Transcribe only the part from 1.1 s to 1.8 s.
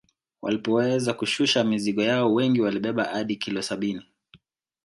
kushusha